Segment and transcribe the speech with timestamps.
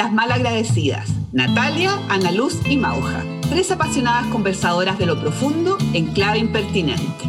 [0.00, 6.38] Las malagradecidas, Natalia, Ana Luz y Mauja, tres apasionadas conversadoras de lo profundo en clave
[6.38, 7.26] impertinente.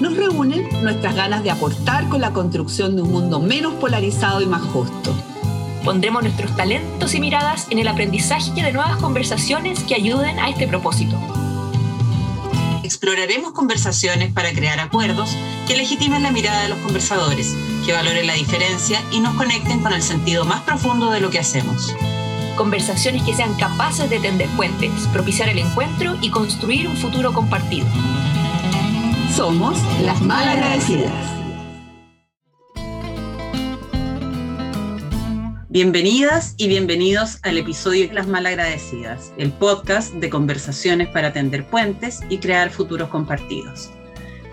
[0.00, 4.46] Nos reúnen nuestras ganas de aportar con la construcción de un mundo menos polarizado y
[4.46, 5.14] más justo.
[5.84, 10.66] Pondremos nuestros talentos y miradas en el aprendizaje de nuevas conversaciones que ayuden a este
[10.66, 11.18] propósito.
[12.82, 15.36] Exploraremos conversaciones para crear acuerdos
[15.66, 17.54] que legitimen la mirada de los conversadores,
[17.84, 21.40] que valoren la diferencia y nos conecten con el sentido más profundo de lo que
[21.40, 21.94] hacemos.
[22.56, 27.86] Conversaciones que sean capaces de tender puentes, propiciar el encuentro y construir un futuro compartido.
[29.34, 31.12] Somos las malagradecidas.
[35.68, 42.20] Bienvenidas y bienvenidos al episodio de Las Malagradecidas, el podcast de conversaciones para tender puentes
[42.30, 43.90] y crear futuros compartidos.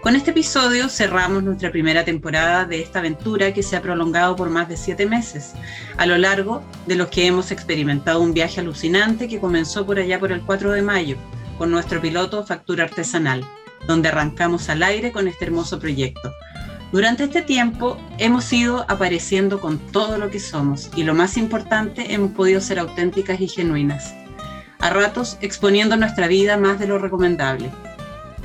[0.03, 4.49] Con este episodio cerramos nuestra primera temporada de esta aventura que se ha prolongado por
[4.49, 5.53] más de siete meses,
[5.95, 10.19] a lo largo de los que hemos experimentado un viaje alucinante que comenzó por allá
[10.19, 11.15] por el 4 de mayo,
[11.57, 13.45] con nuestro piloto Factura Artesanal,
[13.87, 16.33] donde arrancamos al aire con este hermoso proyecto,
[16.91, 22.13] durante este tiempo hemos ido apareciendo con todo lo que somos y lo más importante,
[22.13, 24.13] hemos podido ser auténticas y genuinas,
[24.79, 27.71] a ratos exponiendo nuestra vida más de lo recomendable.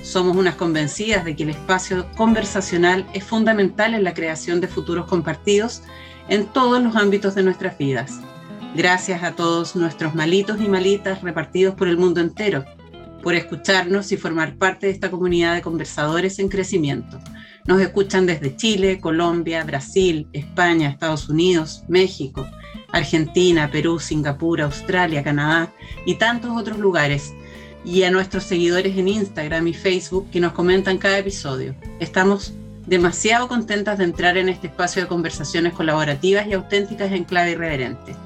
[0.08, 5.04] Somos unas convencidas de que el espacio conversacional es fundamental en la creación de futuros
[5.04, 5.82] compartidos
[6.30, 8.18] en todos los ámbitos de nuestras vidas.
[8.74, 12.64] Gracias a todos nuestros malitos y malitas repartidos por el mundo entero,
[13.22, 17.18] por escucharnos y formar parte de esta comunidad de conversadores en crecimiento.
[17.66, 22.48] Nos escuchan desde Chile, Colombia, Brasil, España, Estados Unidos, México,
[22.92, 25.70] Argentina, Perú, Singapur, Australia, Canadá
[26.06, 27.34] y tantos otros lugares.
[27.84, 31.74] Y a nuestros seguidores en Instagram y Facebook que nos comentan cada episodio.
[32.00, 32.52] Estamos
[32.86, 38.16] demasiado contentas de entrar en este espacio de conversaciones colaborativas y auténticas en clave irreverente.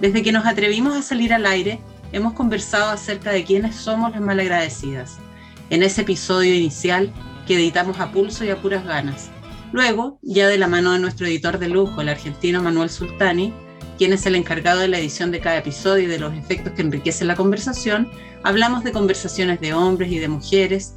[0.00, 1.80] Desde que nos atrevimos a salir al aire,
[2.12, 5.18] hemos conversado acerca de quiénes somos las malagradecidas.
[5.70, 7.12] En ese episodio inicial
[7.46, 9.30] que editamos a pulso y a puras ganas.
[9.72, 13.52] Luego, ya de la mano de nuestro editor de lujo, el argentino Manuel Sultani,
[13.98, 16.82] quien es el encargado de la edición de cada episodio y de los efectos que
[16.82, 18.08] enriquecen la conversación,
[18.42, 20.94] hablamos de conversaciones de hombres y de mujeres,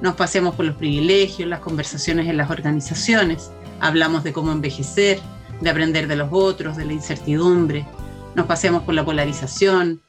[0.00, 5.20] nos pasemos por los privilegios, las conversaciones en las organizaciones, hablamos de cómo envejecer,
[5.60, 7.86] de aprender de los otros, de la incertidumbre,
[8.34, 10.00] nos pasemos por la polarización,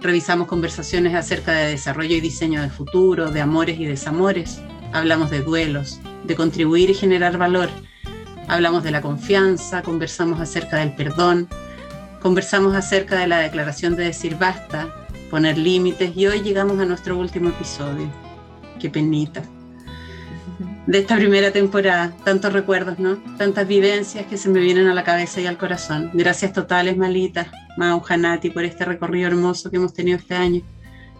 [0.00, 4.60] revisamos conversaciones acerca de desarrollo y diseño de futuro, de amores y desamores,
[4.92, 7.70] hablamos de duelos, de contribuir y generar valor,
[8.48, 11.48] hablamos de la confianza, conversamos acerca del perdón,
[12.20, 14.99] conversamos acerca de la declaración de decir basta,
[15.30, 18.10] poner límites y hoy llegamos a nuestro último episodio.
[18.80, 19.42] Qué penita.
[20.86, 23.16] De esta primera temporada, tantos recuerdos, ¿no?
[23.38, 26.10] Tantas vivencias que se me vienen a la cabeza y al corazón.
[26.14, 30.62] Gracias totales, Malita, Mau, Hanati, por este recorrido hermoso que hemos tenido este año.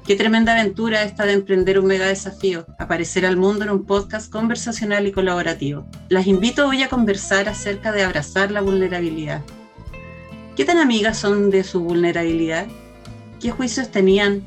[0.04, 4.32] Qué tremenda aventura esta de emprender un mega desafío, aparecer al mundo en un podcast
[4.32, 5.86] conversacional y colaborativo.
[6.08, 9.42] Las invito hoy a conversar acerca de abrazar la vulnerabilidad.
[10.56, 12.66] ¿Qué tan amigas son de su vulnerabilidad?
[13.40, 14.42] ¿Qué juicios tenían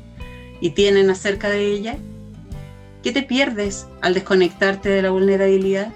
[0.60, 1.96] y tienen acerca de ella?
[3.02, 5.92] ¿Qué te pierdes al desconectarte de la vulnerabilidad?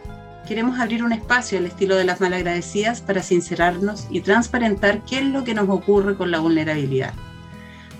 [0.48, 5.24] Queremos abrir un espacio al estilo de las malagradecidas para sincerarnos y transparentar qué es
[5.26, 7.14] lo que nos ocurre con la vulnerabilidad.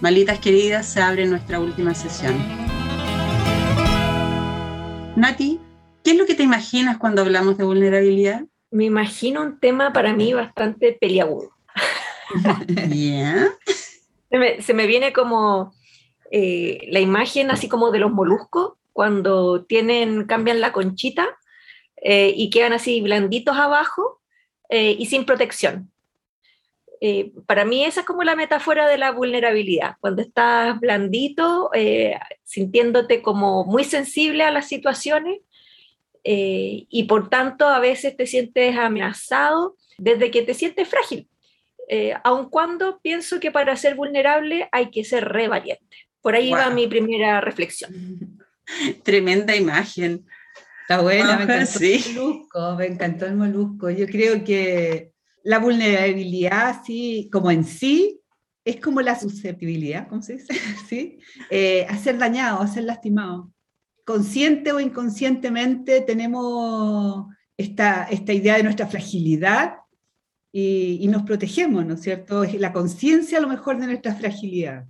[0.00, 2.34] Malitas queridas, se abre nuestra última sesión.
[5.14, 5.60] Nati,
[6.02, 8.42] ¿qué es lo que te imaginas cuando hablamos de vulnerabilidad?
[8.72, 11.52] Me imagino un tema para mí bastante peliagudo.
[12.88, 13.48] Bien.
[14.30, 15.72] Se, me, viene como
[16.30, 21.26] eh, la imagen así como de los moluscos cuando tienen, cambian la conchita
[21.96, 24.20] eh, y quedan así blanditos abajo
[24.68, 25.90] eh, y sin protección.
[27.46, 31.70] Para mí esa es como la metáfora de la vulnerabilidad, cuando estás blandito,
[32.42, 35.38] sintiéndote como muy sensible a las situaciones
[36.24, 41.28] y por tanto a veces te sientes amenazado desde que te sientes frágil,
[42.22, 45.96] aun cuando pienso que para ser vulnerable hay que ser re valiente.
[46.20, 48.38] Por ahí va mi primera reflexión.
[49.04, 50.26] Tremenda imagen.
[50.82, 53.90] Está buena, me encantó el molusco, me encantó el molusco.
[53.90, 55.12] Yo creo que
[55.42, 58.20] la vulnerabilidad, sí, como en sí,
[58.64, 60.46] es como la susceptibilidad, ¿cómo se dice?
[60.88, 61.18] ¿Sí?
[61.50, 63.52] Eh, a ser dañado, a ser lastimado.
[64.04, 67.26] Consciente o inconscientemente tenemos
[67.56, 69.77] esta, esta idea de nuestra fragilidad
[70.52, 72.44] y, nos protegemos, ¿no es cierto?
[72.44, 74.86] Es la conciencia a lo mejor de nuestra fragilidad.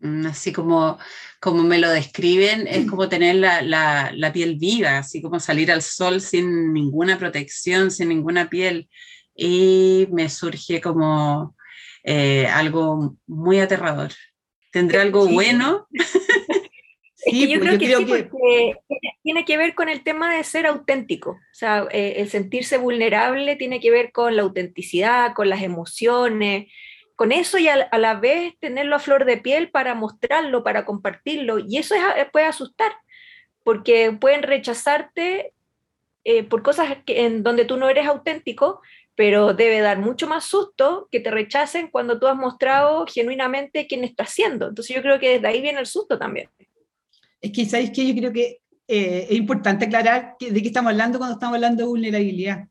[0.00, 0.98] Mm, así como,
[1.40, 5.70] como me lo describen, es como tener la, la, la piel viva, así como salir
[5.70, 8.88] al sol sin ninguna protección, sin ninguna piel
[9.34, 11.56] y me surge como
[12.04, 14.12] eh, algo muy aterrador.
[14.70, 15.86] ¿Tendrá algo bueno?
[17.24, 18.76] Sí, yo creo que sí, porque
[19.22, 21.30] tiene que ver con el tema de ser auténtico.
[21.30, 26.66] O sea, eh, el sentirse vulnerable tiene que ver con la autenticidad, con las emociones,
[27.14, 31.60] con eso y a, la vez tenerlo a flor de piel para mostrarlo, para compartirlo.
[31.60, 31.94] Y eso
[32.32, 32.92] puede asustar,
[33.62, 35.52] porque pueden rechazarte
[36.24, 38.80] eh, por cosas en donde tú no eres auténtico,
[39.14, 44.02] pero debe dar mucho más susto que te rechacen cuando tú has mostrado genuinamente quién
[44.02, 44.68] estás siendo.
[44.68, 46.48] Entonces yo creo que desde ahí viene el susto también.
[47.42, 51.18] Es que, ¿sabéis que Yo creo que eh, es importante aclarar de qué estamos hablando
[51.18, 52.68] cuando estamos hablando de vulnerabilidad.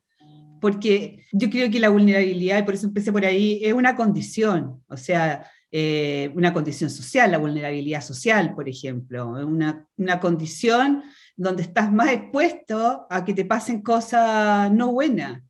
[0.60, 4.84] Porque yo creo que la vulnerabilidad, y por eso empecé por ahí, es una condición,
[4.88, 11.02] o sea, eh, una condición social, la vulnerabilidad social, por ejemplo, una, una condición
[11.36, 15.42] donde estás más expuesto a que te pasen cosas no buenas.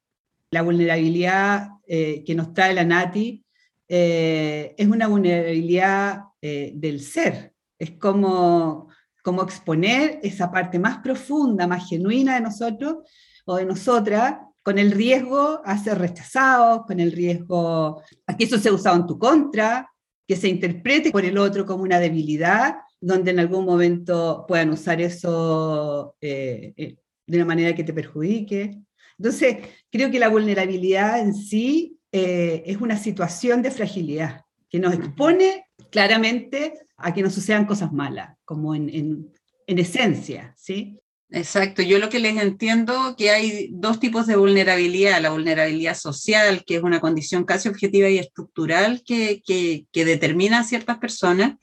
[0.52, 3.44] La vulnerabilidad eh, que nos trae la Nati
[3.90, 8.91] es una vulnerabilidad del ser, es como
[9.22, 12.98] como exponer esa parte más profunda, más genuina de nosotros
[13.46, 18.58] o de nosotras, con el riesgo a ser rechazados, con el riesgo a que eso
[18.58, 19.90] sea usado en tu contra,
[20.28, 25.02] que se interprete por el otro como una debilidad, donde en algún momento puedan usar
[25.02, 28.80] eso eh, eh, de una manera que te perjudique.
[29.18, 29.58] Entonces,
[29.92, 35.66] creo que la vulnerabilidad en sí eh, es una situación de fragilidad que nos expone
[35.92, 40.98] claramente a que no sucedan cosas malas, como en, en, esencia, ¿sí?
[41.30, 46.66] Exacto, yo lo que les entiendo que hay dos tipos de vulnerabilidad, la vulnerabilidad social,
[46.66, 51.56] que es una condición casi objetiva y estructural que, que, que, determina a ciertas personas,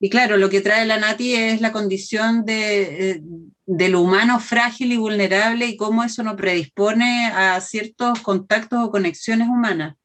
[0.00, 3.20] y claro, lo que trae la Nati es la condición de, eh,
[3.66, 9.48] del humano frágil y vulnerable y cómo eso nos predispone a ciertos contactos o conexiones
[9.48, 9.96] humanas.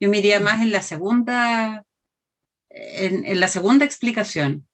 [0.00, 1.85] Yo me iría más en la segunda
[2.76, 4.66] en, la segunda explicación.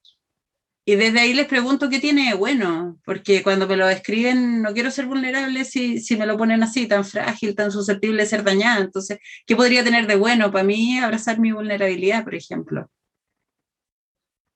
[0.84, 4.90] Y desde ahí les pregunto qué tiene bueno, porque cuando me lo escriben no quiero
[4.90, 8.80] ser vulnerable si, si me lo ponen así, tan frágil, tan susceptible de ser dañada.
[8.80, 12.90] Entonces, ¿qué podría tener de bueno para mí abrazar mi vulnerabilidad, por ejemplo?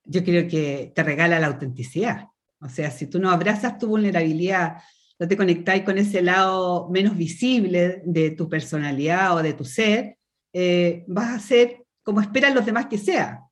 [0.04, 2.26] Yo creo que te regala la autenticidad.
[2.60, 4.78] O sea, si tú no abrazas tu vulnerabilidad,
[5.18, 10.18] no te conectáis con ese lado menos visible de tu personalidad o de tu ser,
[10.52, 13.42] eh, vas a ser como esperan los demás que sea,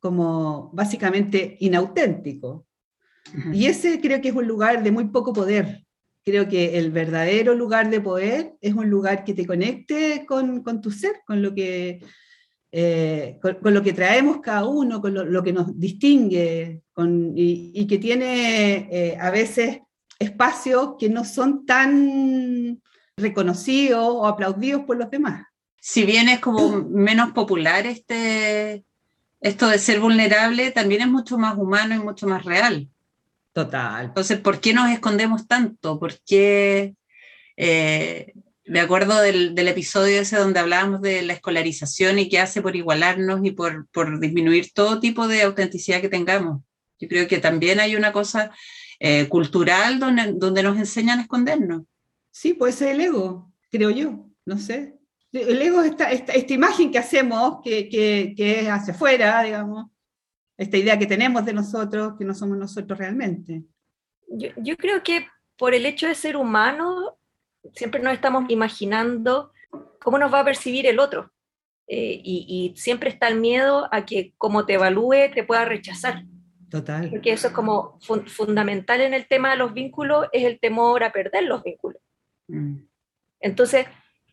[0.00, 2.66] como básicamente inauténtico.
[3.52, 5.84] Y ese creo que es un lugar de muy poco poder.
[6.24, 10.90] Creo que el verdadero lugar de poder es un lugar que te conecte con, tu
[10.90, 12.00] ser, con lo que,
[12.72, 16.82] eh, con, lo que traemos cada uno, con lo, que nos distingue,
[17.36, 19.78] y, que tiene eh, a veces
[20.18, 22.82] espacios que no son tan
[23.16, 25.47] reconocidos o aplaudidos por los demás
[25.80, 28.84] si bien es como menos popular este,
[29.40, 32.88] esto de ser vulnerable, también es mucho más humano y mucho más real.
[33.52, 34.06] Total.
[34.06, 35.98] Entonces, ¿por qué nos escondemos tanto?
[35.98, 36.94] ¿Por qué?
[37.56, 38.32] Eh,
[38.66, 42.76] me acuerdo del, del, episodio ese donde hablábamos de la escolarización y qué hace por
[42.76, 46.62] igualarnos y por, por disminuir todo tipo de autenticidad que tengamos.
[47.00, 48.52] Yo creo que también hay una cosa
[49.00, 51.82] eh, cultural donde, donde nos enseñan a escondernos.
[52.30, 54.97] Sí, puede ser el ego, creo yo, no sé.
[55.32, 59.90] El ego es esta, esta, imagen que hacemos, que, que, que, es hacia afuera, digamos,
[60.56, 63.62] esta idea que tenemos de nosotros, que no somos nosotros realmente.
[64.28, 65.26] Yo, yo creo que
[65.58, 67.18] por el hecho de ser humano,
[67.74, 69.52] siempre nos estamos imaginando
[70.00, 71.32] cómo nos va a percibir el otro.
[71.86, 76.24] Eh, y, y, siempre está el miedo a que como te evalúe, te pueda rechazar.
[76.70, 77.08] Total.
[77.10, 81.12] Porque eso es como fundamental en el tema de los vínculos, es el temor a
[81.12, 82.00] perder los vínculos.
[82.46, 82.76] Mm.
[83.40, 83.86] Entonces,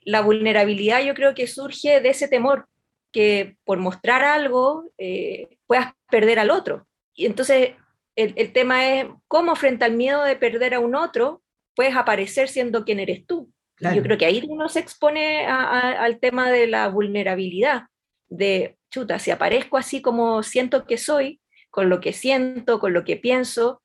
[0.06, 2.68] la vulnerabilidad yo creo que surge de ese temor,
[3.12, 6.88] que por mostrar algo eh, puedas perder al otro.
[7.14, 7.72] Y entonces
[8.16, 11.42] el, tema es cómo frente al miedo de perder a un otro
[11.76, 13.52] puedes aparecer siendo quien eres tú.
[13.80, 17.84] Yo creo que ahí uno se expone al tema de la vulnerabilidad,
[18.30, 23.04] de, chuta, si aparezco así como siento que soy, con lo que siento, con lo
[23.04, 23.82] que pienso,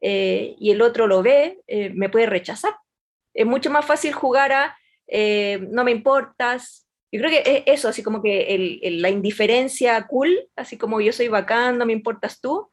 [0.00, 2.74] eh, y el otro lo ve, eh, me puede rechazar.
[3.34, 6.86] Es mucho más fácil jugar a eh, no me importas.
[7.12, 11.78] Yo creo que eso, así como que la indiferencia cool, así como yo soy bacán,
[11.78, 12.68] no me importas tú,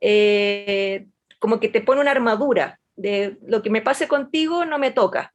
[0.00, 1.06] eh,
[1.38, 5.34] como que te pone una armadura de lo que me pase contigo no me toca.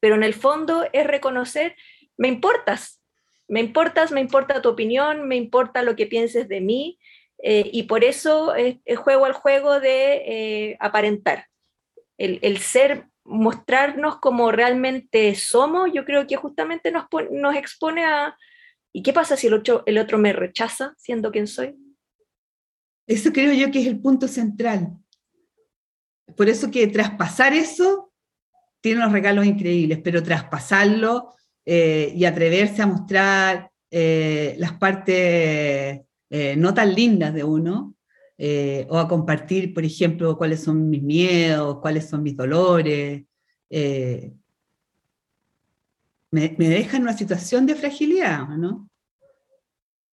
[0.00, 1.76] Pero en el fondo es reconocer,
[2.16, 3.00] me importas,
[3.48, 6.98] me importas, me importa tu opinión, me importa lo que pienses de mí,
[7.42, 8.52] eh, y por eso
[8.96, 11.46] juego al juego de aparentar.
[12.18, 18.36] El, ser mostrarnos como realmente somos, yo creo que justamente nos, nos expone a,
[18.92, 21.76] ¿y qué pasa si el otro, el otro me rechaza siendo quien soy?
[23.06, 24.96] Eso creo yo que es el punto central.
[26.36, 28.12] Por eso que traspasar eso
[28.80, 36.00] tiene unos regalos increíbles, pero traspasarlo eh, y atreverse a mostrar eh, las partes
[36.30, 37.94] eh, no tan lindas de uno,
[38.38, 43.24] o a compartir, por ejemplo, cuáles son mis miedos, cuáles son mis dolores,
[46.32, 48.88] me, me, deja en una situación de fragilidad, ¿no?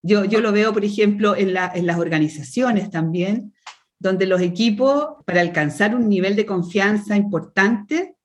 [0.02, 3.54] Yo, yo lo veo, por ejemplo, en, en las organizaciones también,
[4.00, 8.16] donde los equipos, para alcanzar un nivel de confianza importante,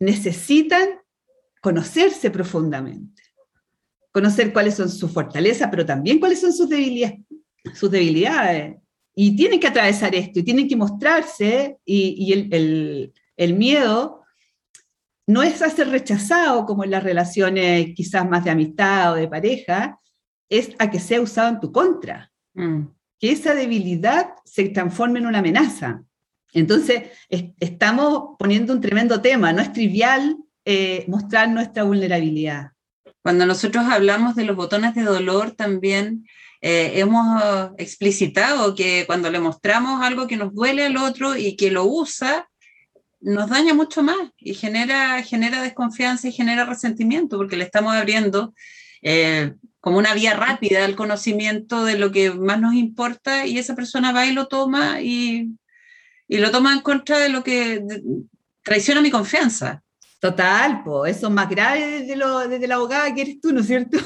[0.00, 0.88] necesitan
[1.60, 3.22] conocerse profundamente,
[4.10, 7.20] conocer cuáles son sus fortalezas, pero también cuáles son sus debilidades.
[7.74, 8.76] Sus debilidades.
[9.14, 14.22] Y tienen que atravesar esto y tienen que mostrarse y, el, el, miedo
[15.26, 19.28] no es a ser rechazado como en las relaciones quizás más de amistad o de
[19.28, 20.00] pareja,
[20.48, 22.32] es a que sea usado en tu contra.
[22.54, 22.82] Mm.
[23.18, 26.02] Que esa debilidad se transforme en una amenaza.
[26.52, 32.72] Entonces, estamos poniendo un tremendo tema, no es trivial eh, mostrar nuestra vulnerabilidad.
[33.22, 36.26] Cuando nosotros hablamos de los botones de dolor, también
[36.60, 37.42] eh, hemos
[37.78, 42.48] explicitado que cuando le mostramos algo que nos duele al otro y que lo usa,
[43.20, 48.54] nos daña mucho más y genera, genera desconfianza y genera resentimiento porque le estamos abriendo
[49.02, 53.74] eh, como una vía rápida al conocimiento de lo que más nos importa y esa
[53.74, 55.50] persona va y lo toma y,
[56.28, 57.82] y lo toma en contra de lo que
[58.62, 59.82] traiciona mi confianza.
[60.20, 63.60] Total, pues eso es más grave desde, lo, desde la abogada que eres tú, ¿no
[63.60, 63.98] es cierto?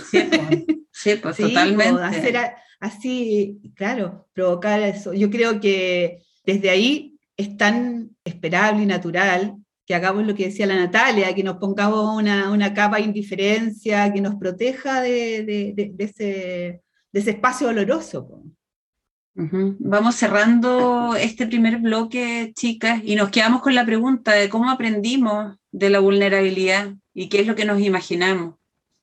[0.92, 2.02] Sí, pues, totalmente.
[2.02, 2.36] hacer
[2.78, 5.12] así, claro, provocar eso.
[5.12, 9.56] Yo creo que desde ahí es tan esperable y natural
[9.86, 14.12] que hagamos lo que decía la Natalia, que nos pongamos una, una capa de indiferencia,
[14.12, 18.40] que nos proteja de, de, de, ese, ese, espacio doloroso.
[19.34, 25.56] Vamos cerrando este primer bloque, chicas, y nos quedamos con la pregunta de cómo aprendimos
[25.74, 28.54] de la vulnerabilidad y qué es lo que nos imaginamos.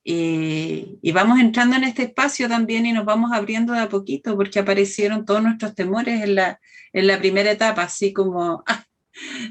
[0.02, 4.58] Y, vamos entrando en este espacio también y nos vamos abriendo de a poquito porque
[4.58, 6.58] aparecieron todos nuestros temores en la,
[6.94, 8.84] en la primera etapa, así como, ah,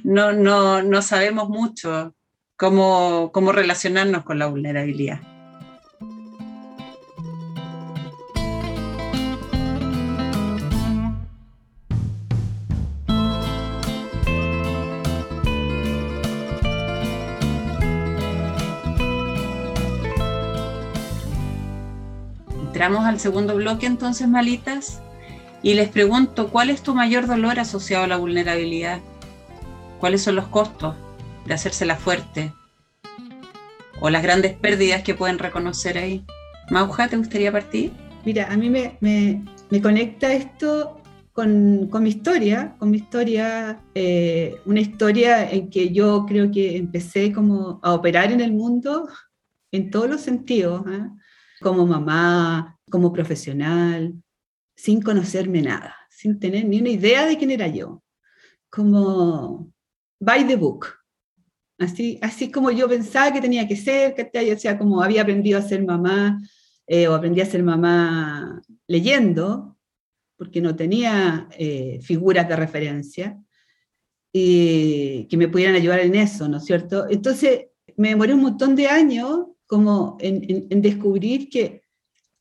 [0.03, 2.15] no, no, no sabemos mucho
[2.57, 5.21] cómo, cómo relacionarnos con la vulnerabilidad.
[22.81, 25.03] Entramos al segundo bloque entonces, malitas,
[25.61, 29.01] y les pregunto, ¿cuál es tu mayor dolor asociado a la vulnerabilidad?
[29.99, 30.95] ¿Cuáles son los costos
[31.45, 32.51] de hacérsela fuerte?
[33.99, 36.25] O las grandes pérdidas que pueden reconocer ahí.
[36.71, 37.91] Mauja, ¿te gustaría partir?
[38.25, 40.99] Mira, a mí me, me, me conecta esto
[41.33, 46.77] con, con, mi historia, con mi historia, eh, una historia en que yo creo que
[46.77, 49.07] empecé como a operar en el mundo
[49.71, 51.20] en todos los sentidos, ¿eh?
[51.61, 54.13] Como mamá, como profesional,
[54.75, 58.03] sin conocerme nada, sin tener ni una idea de quién era yo.
[58.69, 59.71] Como
[60.19, 60.87] by the book.
[61.77, 64.15] Así, así como yo pensaba que tenía que ser,
[64.55, 66.39] o sea, como había aprendido a ser mamá,
[66.87, 69.77] eh, o aprendí a ser mamá leyendo,
[70.37, 73.39] porque no tenía eh, figuras de referencia
[74.33, 77.07] y que me pudieran ayudar en eso, ¿no es cierto?
[77.09, 81.81] Entonces me demoré un montón de años como en, en descubrir que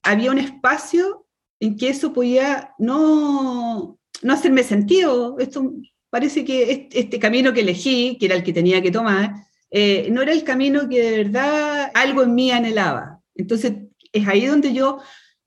[0.03, 1.29] había un espacio
[1.61, 5.39] en que eso podía no, no hacerme sentido.
[5.39, 5.75] Esto
[6.11, 9.33] parece que este camino que elegí, que era el que tenía que tomar,
[9.71, 13.21] eh, no era el camino que de verdad algo en mí anhelaba.
[13.37, 13.75] Entonces,
[14.13, 14.99] es ahí donde yo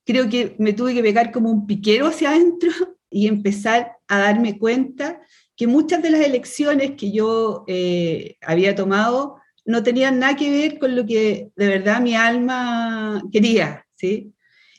[0.05, 2.71] creo que me tuve que pegar como un piquero hacia adentro
[3.09, 5.19] y empezar a darme cuenta
[5.57, 10.79] que muchas de las elecciones que yo eh, había tomado no tenían nada que ver
[10.79, 14.34] con lo que de verdad mi alma quería, ¿sí?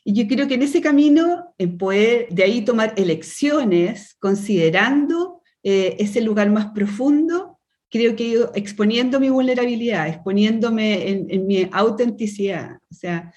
[0.05, 5.97] Y yo creo que en ese camino, en poder de ahí tomar elecciones considerando eh,
[5.99, 7.59] ese lugar más profundo,
[7.91, 12.79] creo que ido exponiendo mi vulnerabilidad, exponiéndome en, mi autenticidad.
[12.91, 13.33] O sea,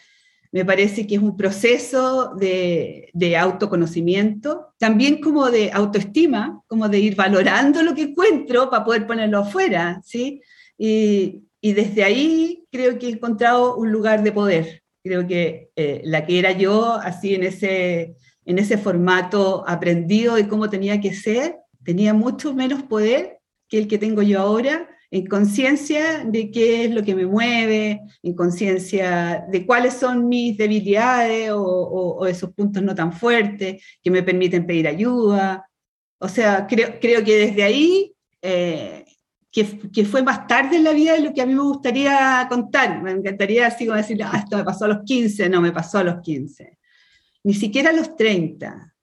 [0.51, 6.99] me parece que es un proceso de, de, autoconocimiento, también como de autoestima, como de
[6.99, 10.41] ir valorando lo que encuentro para poder ponerlo afuera, ¿sí?
[10.77, 14.83] Y, y desde ahí creo que he encontrado un lugar de poder.
[15.03, 18.15] Creo que eh, la que era yo, así en ese,
[18.45, 23.87] en ese formato aprendido de cómo tenía que ser, tenía mucho menos poder que el
[23.87, 29.45] que tengo yo ahora en conciencia de qué es lo que me mueve, en conciencia
[29.49, 34.87] de cuáles son mis debilidades o, esos puntos no tan fuertes que me permiten pedir
[34.87, 35.69] ayuda.
[36.19, 39.05] O sea, creo, creo que desde ahí, eh,
[39.63, 43.01] que, fue más tarde en la vida de lo que a mí me gustaría contar.
[43.01, 45.99] Me encantaría así como decir, ah, esto me pasó a los 15, no, me pasó
[45.99, 46.77] a los 15.
[47.43, 48.93] Ni siquiera a los 30.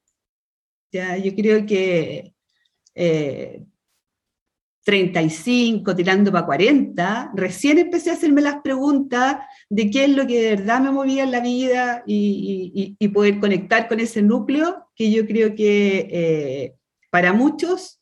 [0.93, 2.35] Ya, yo creo que
[2.95, 3.65] eh,
[4.85, 10.41] 35, tirando para 40, recién empecé a hacerme las preguntas de qué es lo que
[10.41, 15.27] de verdad me movía en la vida y, poder conectar con ese núcleo que yo
[15.27, 16.75] creo que eh,
[17.11, 18.01] para muchos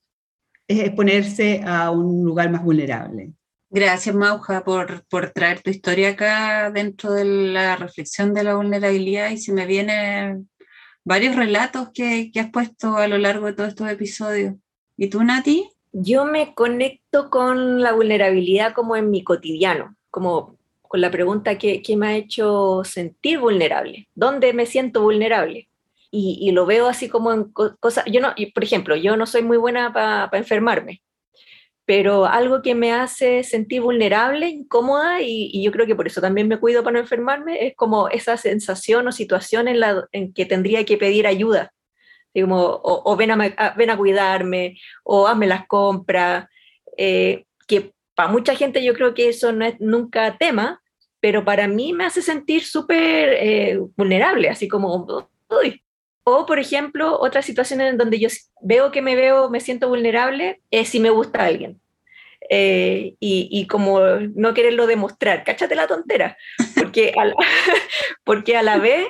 [0.69, 3.33] es exponerse a un lugar más vulnerable.
[3.71, 9.31] Gracias, Mauja, por, por, traer tu historia acá dentro de la reflexión de la vulnerabilidad
[9.31, 10.51] y se me vienen
[11.05, 14.55] varios relatos que, que has puesto a lo largo de todos estos episodios.
[14.99, 15.73] ¿Y tú, Nati?
[15.93, 21.83] yo me conecto con la vulnerabilidad como en mi cotidiano, como con la pregunta que,
[21.97, 25.69] me ha hecho sentir vulnerable, ¿dónde me siento vulnerable?
[26.15, 29.57] Y, lo veo así como en cosas, yo no, por ejemplo, yo no soy muy
[29.57, 31.03] buena para enfermarme,
[31.87, 36.49] pero algo que me hace sentir vulnerable, incómoda, y, yo creo que por eso también
[36.49, 40.45] me cuido para no enfermarme, es como esa sensación o situación en, la, en que
[40.45, 41.73] tendría que pedir ayuda
[42.35, 46.49] o, ven, a, ven, a, cuidarme, o hazme las compras,
[46.97, 50.81] eh, que para mucha gente yo creo que eso no es nunca tema,
[51.21, 55.07] pero para mí me hace sentir súper eh, vulnerable, así como,
[55.49, 55.82] uy.
[56.25, 58.29] O, por ejemplo, otras situaciones en donde yo
[58.61, 61.81] veo que me veo, me siento vulnerable, es si me gusta alguien.
[62.51, 64.01] Eh, y, como
[64.35, 66.37] no quererlo demostrar, cáchate la tontera,
[66.77, 67.35] porque a la,
[68.25, 69.07] porque a la vez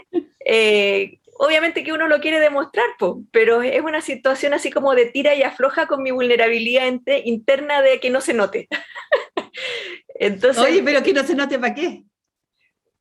[1.44, 2.86] obviamente que uno lo quiere demostrar,
[3.32, 6.84] pero es una situación así como de tira y afloja con mi vulnerabilidad
[7.24, 8.68] interna de que no se note.
[10.14, 12.04] Entonces, Oye, pero que no se note para qué?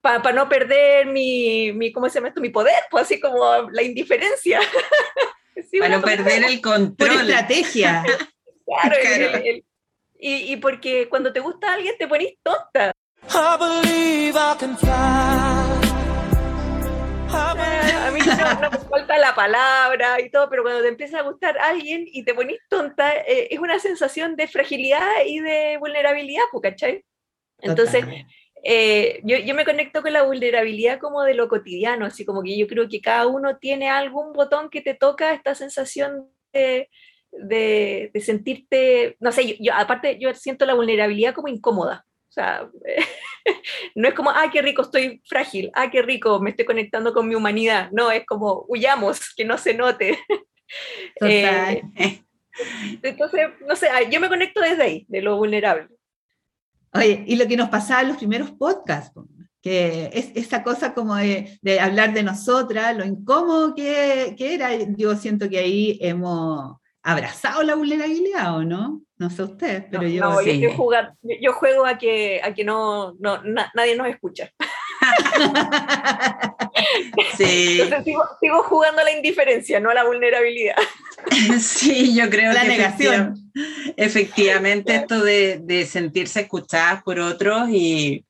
[0.01, 2.41] Para no perder mi, mi, ¿cómo se llama esto?
[2.41, 4.59] Mi poder, pues así como la indiferencia.
[5.79, 7.09] para no perder el control.
[7.09, 8.03] Por estrategia.
[8.65, 8.95] claro,
[10.23, 12.91] y, y, porque cuando te gusta alguien te pones tonta.
[13.29, 15.91] I believe I can fly
[17.33, 21.57] a mí no, me falta la palabra y todo, pero cuando te empieza a gustar
[21.59, 27.05] alguien y te pones tonta, eh, es una sensación de fragilidad y de vulnerabilidad, ¿cachai?
[27.59, 28.05] Entonces,
[28.63, 32.57] eh, yo, yo, me conecto con la vulnerabilidad como de lo cotidiano, así como que
[32.57, 36.89] yo creo que cada uno tiene algún botón que te toca esta sensación de,
[37.31, 42.05] de, sentirte, no sé, yo, aparte yo siento la vulnerabilidad como incómoda.
[42.29, 42.69] O sea,
[43.95, 47.27] no es como, ah, qué rico, estoy frágil, ah, qué rico, me estoy conectando con
[47.27, 47.89] mi humanidad.
[47.91, 50.17] No, es como, huyamos, que no se note.
[51.19, 51.81] Eh,
[53.03, 55.89] entonces, no sé, yo me conecto desde ahí, de lo vulnerable.
[56.93, 59.13] Oye, y lo que nos pasaba en los primeros podcasts,
[59.61, 65.15] que es esa cosa como de, hablar de nosotras, lo incómodo que, que, era, yo
[65.15, 69.01] siento que ahí hemos abrazado la vulnerabilidad, ¿o no?
[69.17, 73.41] No sé usted, pero yo, no, yo, yo, juego a que, a que no, no
[73.75, 74.51] nadie nos escucha.
[77.37, 77.81] sí.
[77.81, 80.75] Entonces sigo, jugando a la indiferencia, no a la vulnerabilidad.
[81.59, 83.51] sí, yo creo la negación.
[83.97, 88.25] Efectivamente, esto de, de sentirse escuchadas por otros y,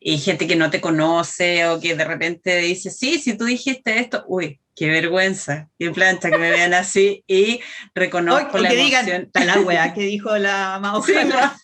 [0.00, 3.98] y gente que no te conoce o que de repente dice, sí, si tú dijiste
[3.98, 7.60] esto, uy, qué vergüenza, qué plancha que me vean así y
[7.94, 9.30] reconozco la que emoción.
[9.32, 11.56] digan, la wea que dijo la Mauja.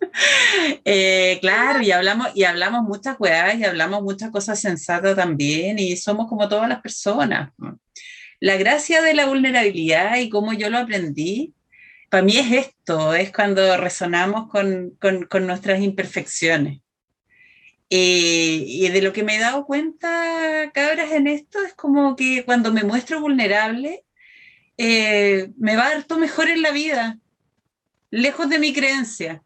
[0.84, 5.96] Eh, claro, y hablamos, y hablamos muchas weas y hablamos muchas cosas sensatas también y
[5.96, 7.52] somos como todas las personas.
[8.40, 11.54] La gracia de la vulnerabilidad y cómo yo lo aprendí,
[12.08, 16.80] para mí es esto, es cuando resonamos con, con, nuestras imperfecciones.
[17.90, 22.44] Eh, y de lo que me he dado cuenta, cabras, en esto, es como que
[22.44, 24.04] cuando me muestro vulnerable,
[24.78, 27.18] eh, me va harto mejor en la vida,
[28.10, 29.42] lejos de mi creencia,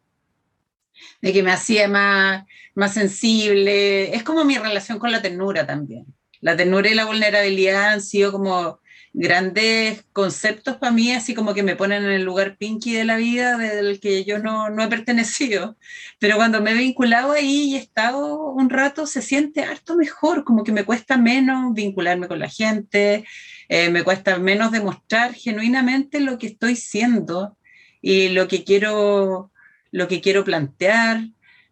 [1.21, 4.15] de que me hacía más, más sensible.
[4.15, 6.07] Es como mi relación con la ternura también.
[6.41, 8.81] La ternura y la vulnerabilidad han sido como
[9.15, 13.17] grandes conceptos para mí, así como que me ponen en el lugar pinky de la
[13.17, 15.77] vida del que yo no, no he pertenecido.
[16.19, 20.45] Pero cuando me he vinculado ahí y he estado un rato, se siente harto mejor,
[20.45, 23.25] como que me cuesta menos vincularme con la gente,
[23.69, 27.59] eh, me cuesta menos demostrar genuinamente lo que estoy siendo
[28.01, 29.52] y lo que quiero,
[29.93, 31.21] lo que quiero plantear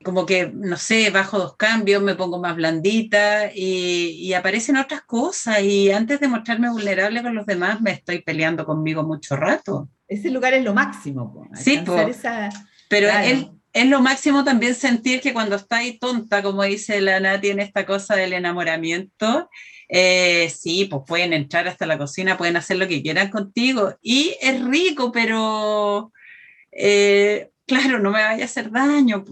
[0.03, 5.61] como que, no sé, bajo dos cambios, me pongo más blandita y, aparecen otras cosas
[5.61, 9.91] y antes de mostrarme vulnerable con los demás me estoy peleando conmigo mucho rato.
[10.09, 12.49] Ese lugar es lo máximo, sí, esa,
[12.89, 13.09] Pero
[13.73, 17.63] es lo máximo también sentir que cuando está ahí tonta, como dice la Nati, tiene
[17.63, 19.51] esta cosa del enamoramiento,
[19.89, 23.97] eh, sí, pues pueden entrar hasta la cocina, pueden hacer lo que quieran contigo.
[24.01, 26.11] Y es rico, pero
[26.73, 29.25] eh, claro, no me vaya a hacer daño,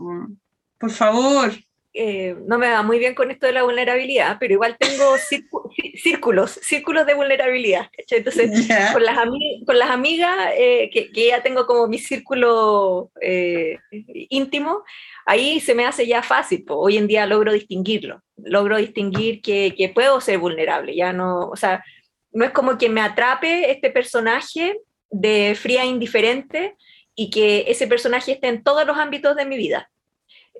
[0.78, 1.52] por favor.
[1.92, 5.16] Eh, no me va muy bien con esto de la vulnerabilidad, pero igual tengo
[5.96, 7.90] círculos, círculos de vulnerabilidad.
[8.08, 9.18] Entonces, con, las
[9.66, 14.84] con, las amigas, eh, que, ya tengo como mi círculo eh, íntimo,
[15.26, 16.64] ahí se me hace ya fácil.
[16.68, 20.94] Hoy en día logro distinguirlo, logro distinguir que, que, puedo ser vulnerable.
[20.94, 21.84] Ya no, o sea,
[22.30, 24.78] no es como que me atrape este personaje
[25.10, 26.76] de fría indiferente
[27.18, 29.90] y que ese personaje esté en todos los ámbitos de mi vida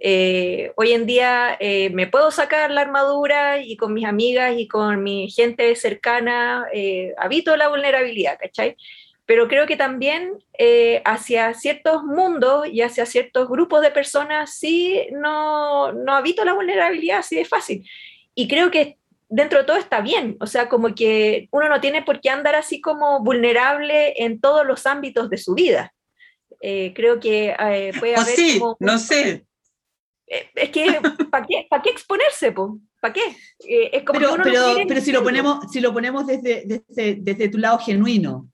[0.01, 4.69] eh, hoy en día eh, me puedo sacar la armadura y con mis amigas y
[4.69, 8.77] con mi gente cercana eh, habito la vulnerabilidad, ¿cachai?
[9.27, 10.39] Pero creo que también
[11.05, 17.19] hacia ciertos mundos y hacia ciertos grupos de personas sí no, no habito la vulnerabilidad
[17.19, 17.87] así de fácil.
[18.35, 18.97] Y creo que
[19.29, 22.55] dentro de todo está bien, o sea, como que uno no tiene por qué andar
[22.55, 25.93] así como vulnerable en todos los ámbitos de su vida.
[26.61, 27.55] Creo que
[27.99, 28.35] puede haber...
[28.35, 29.47] sí, no sé,
[30.29, 32.53] eh, es que, ¿para qué, qué exponerse?
[33.01, 33.23] ¿Para qué?
[33.67, 37.49] Eh, es como pero, pero, pero si, lo ponemos, si lo ponemos desde, desde, desde,
[37.49, 38.49] tu lado genuino,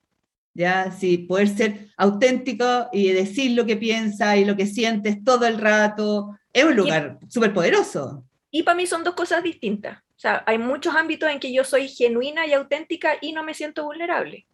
[0.53, 0.93] ¿ya?
[0.93, 5.59] Si poder ser auténtico y decir lo que piensas y lo que sientes todo el
[5.59, 8.25] rato, es un lugar súper poderoso.
[8.51, 9.99] Y para mí son dos cosas distintas.
[9.99, 13.53] O sea, hay muchos ámbitos en que yo soy genuina y auténtica y no me
[13.53, 14.47] siento vulnerable.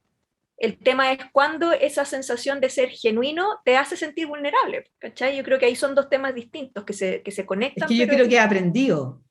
[0.61, 5.37] El tema es cuando esa sensación de ser genuino te hace sentir vulnerable, ¿cachai?
[5.37, 7.85] Yo creo que ahí son dos temas distintos que se, que se conectan.
[7.85, 9.23] Es que yo creo que he aprendido.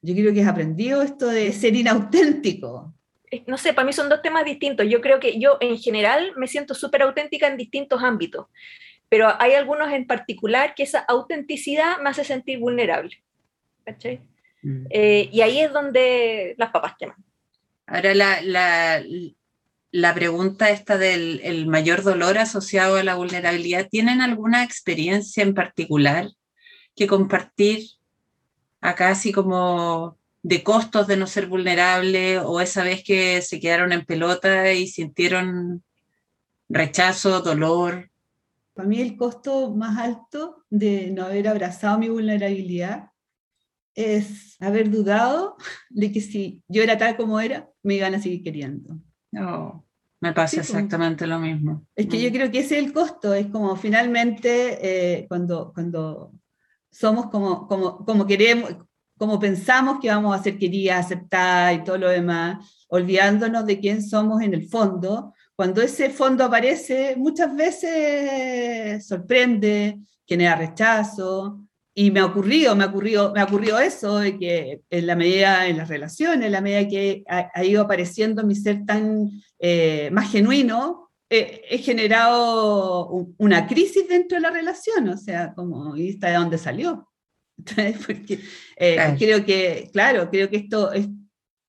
[0.00, 2.92] Yo creo que he aprendido esto de ser inauténtico.
[3.46, 4.86] No sé, para mí son dos temas distintos.
[4.88, 8.46] Yo creo que yo en general me siento súper auténtica en distintos ámbitos,
[9.08, 13.22] pero hay algunos en particular que esa autenticidad me hace sentir vulnerable.
[13.84, 14.20] ¿cachai?
[14.62, 14.86] Mm.
[14.90, 17.16] Eh, y ahí es donde las papas queman.
[17.86, 19.02] Ahora, la, la,
[19.92, 26.30] la pregunta esta del mayor dolor asociado a la vulnerabilidad, ¿tienen alguna experiencia en particular
[26.96, 27.90] que compartir
[28.80, 33.92] acá así como de costos de no ser vulnerable o esa vez que se quedaron
[33.92, 35.84] en pelota y sintieron
[36.70, 38.10] rechazo, dolor?
[38.72, 43.10] Para mí el costo más alto de no haber abrazado mi vulnerabilidad
[43.94, 45.56] es haber dudado
[45.90, 48.96] de que si yo era tal como era, me iban a seguir queriendo.
[49.32, 49.84] No,
[50.20, 50.70] me pasa pues.
[50.70, 51.84] exactamente lo mismo.
[51.96, 52.32] Es que yo mm.
[52.32, 54.78] creo que ese es el costo, es como finalmente
[55.20, 56.32] eh, cuando, cuando
[56.90, 58.76] somos como, como, como queremos,
[59.18, 64.02] como pensamos que vamos a ser queridas, aceptadas y todo lo demás, olvidándonos de quién
[64.02, 71.60] somos en el fondo, cuando ese fondo aparece, muchas veces sorprende, genera rechazo,
[71.94, 75.14] y me ha ocurrido, me ha ocurrido, me ha ocurrido eso, de que en la
[75.14, 80.08] medida, en las relaciones, en la medida que ha, ido apareciendo mi ser tan eh,
[80.12, 86.10] más genuino, eh, he generado una crisis dentro de la relación, o sea, como, ¿y
[86.10, 87.08] está de dónde salió?
[88.06, 88.40] Porque
[88.76, 91.08] eh, creo que, claro, creo que esto es,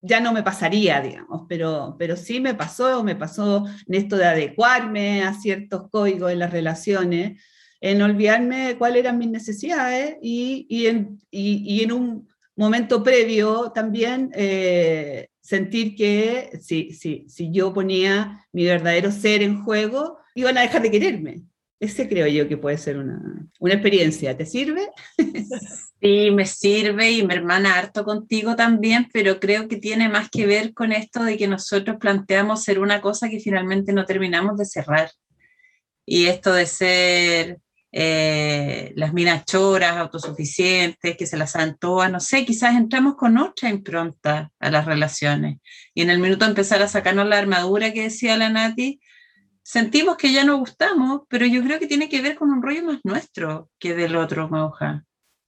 [0.01, 4.25] ya no me pasaría, digamos, pero, pero sí me pasó, me pasó en esto de
[4.25, 7.41] adecuarme a ciertos códigos de las relaciones,
[7.83, 14.31] en olvidarme cuáles eran mis necesidades y, y, en, y, en, un momento previo también
[14.35, 20.61] eh, sentir que si, si, si yo ponía mi verdadero ser en juego, iban a
[20.61, 21.41] dejar de quererme.
[21.77, 23.21] Ese creo yo que puede ser una,
[23.59, 24.37] una experiencia.
[24.37, 24.87] ¿Te sirve?
[25.99, 30.45] Sí, me sirve y me hermana harto contigo también, pero creo que tiene más que
[30.45, 34.65] ver con esto de que nosotros planteamos ser una cosa que finalmente no terminamos de
[34.65, 35.11] cerrar.
[36.05, 37.62] Y esto de ser
[37.95, 43.37] eh, las minas choras, autosuficientes, que se las saben todas, no sé, quizás entramos con
[43.37, 45.59] otra impronta a las relaciones.
[45.93, 48.99] Y en el minuto de empezar a sacarnos la armadura que decía la Nati,
[49.61, 52.83] sentimos que ya no gustamos, pero yo creo que tiene que ver con un rollo
[52.83, 55.05] más nuestro que del otro, Mauja.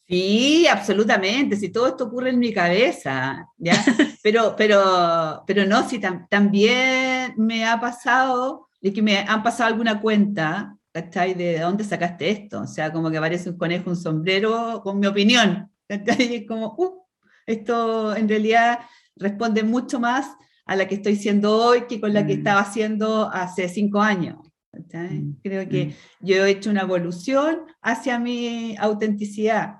[0.08, 3.74] Sí, absolutamente, si todo esto ocurre en mi cabeza, ¿ya?
[4.22, 10.02] Pero, pero, pero no, si también me ha pasado, de que me han pasado alguna
[10.02, 11.34] cuenta ¿cachai?
[11.34, 12.62] ¿De dónde sacaste esto?
[12.62, 16.36] O sea, como que aparece un conejo, un sombrero, con mi opinión, ¿cachai?
[16.36, 17.04] Es como, uh,
[17.46, 18.80] esto en realidad
[19.18, 20.26] responde mucho más
[20.66, 22.38] a la que estoy siendo hoy que con la que mm.
[22.38, 24.38] estaba haciendo hace cinco años.
[24.72, 25.32] Mm.
[25.44, 25.92] Creo que mm.
[26.22, 29.80] yo he hecho una evolución hacia mi autenticidad.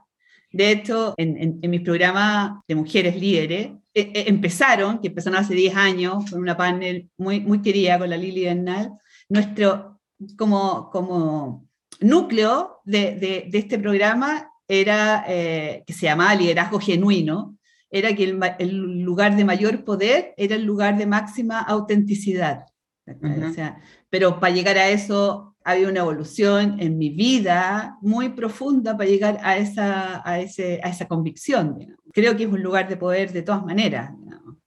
[0.52, 5.54] De hecho, en, en, mis programas de mujeres líderes, e, e, empezaron, que empezaron hace
[5.54, 8.92] 10 años, con una panel muy, muy querida con la Lili Bernal,
[9.30, 9.95] nuestro
[10.38, 11.68] como, como
[12.00, 17.58] núcleo de, este programa era, eh, que se llamaba liderazgo genuino,
[17.90, 18.24] era que
[18.60, 22.66] el, lugar de mayor poder era el lugar de máxima autenticidad.
[24.10, 29.40] pero para llegar a eso había una evolución en mi vida muy profunda para llegar
[29.42, 31.98] a esa, a ese, a esa convicción.
[32.14, 34.12] Creo que es un lugar de poder de todas maneras.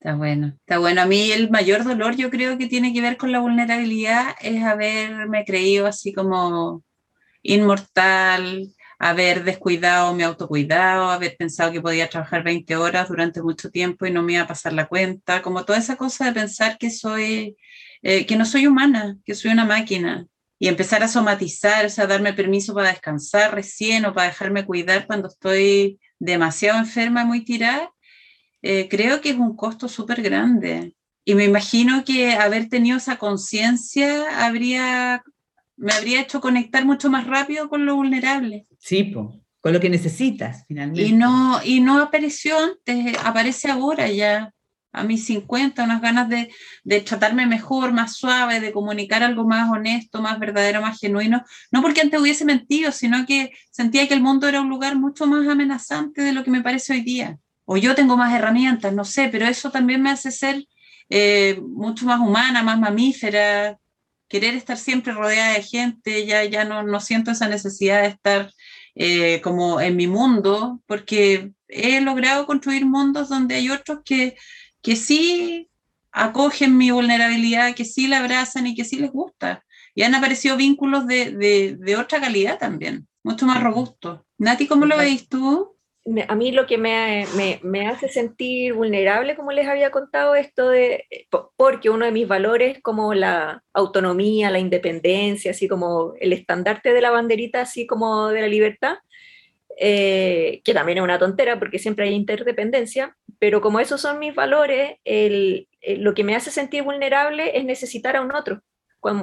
[0.01, 1.03] Está bueno, está bueno.
[1.03, 4.63] A mí el mayor dolor yo creo que tiene que ver con la vulnerabilidad es
[4.63, 6.85] haberme creído así como
[7.43, 14.07] inmortal, haber descuidado mi autocuidado, haber pensado que podía trabajar 20 horas durante mucho tiempo
[14.07, 16.91] y no me iba a pasar la cuenta, como toda esa cosa de pensar que
[16.91, 17.57] soy,
[18.03, 20.27] eh, que no soy humana, que soy una máquina
[20.61, 25.07] y empezar a somatizar, o sea, darme permiso para descansar recién o para dejarme cuidar
[25.07, 27.91] cuando estoy demasiado enferma, muy tirada,
[28.63, 30.95] eh, creo que es un costo súper grande.
[31.25, 35.23] Y me imagino que haber tenido esa conciencia habría
[35.79, 38.67] me habría hecho conectar mucho más rápido con lo vulnerable.
[38.79, 41.03] Sí, con lo que necesitas finalmente.
[41.03, 44.53] Y no, y no apareció antes, aparece ahora ya,
[44.93, 46.51] a mis 50, unas ganas de,
[46.83, 51.45] de tratarme mejor, más suave, de comunicar algo más honesto, más verdadero, más genuino.
[51.71, 55.27] No porque antes hubiese mentido, sino que sentía que el mundo era un lugar mucho
[55.27, 57.39] más amenazante de lo que me parece hoy día.
[57.71, 60.65] O yo tengo más herramientas, no sé, pero eso también me hace ser
[61.11, 63.79] eh, mucho más humana, más mamífera,
[64.27, 68.51] querer estar siempre rodeada de gente, ya, ya no, no siento esa necesidad de estar
[68.95, 74.39] eh, como en mi mundo, porque he logrado construir mundos donde hay otros que,
[74.81, 75.69] que sí
[76.11, 79.63] acogen mi vulnerabilidad, que sí la abrazan y que sí les gusta.
[79.95, 84.23] Y han aparecido vínculos de, de, de otra calidad también, mucho más robustos.
[84.39, 85.78] Nati, ¿cómo lo veis tú?
[86.29, 87.27] A mí lo que me,
[87.63, 91.07] me, hace sentir vulnerable, como les había contado, esto de,
[91.57, 97.01] porque uno de mis valores como la autonomía, la independencia, así como el estandarte de
[97.01, 98.97] la banderita, así como de la libertad,
[99.79, 104.35] eh, que también es una tontera porque siempre hay interdependencia, pero como esos son mis
[104.35, 105.69] valores, el,
[105.99, 108.63] lo que me hace sentir vulnerable es necesitar a un otro.